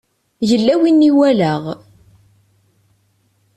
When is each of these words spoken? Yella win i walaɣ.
Yella 0.49 0.75
win 0.81 1.07
i 1.09 1.11
walaɣ. 1.17 1.63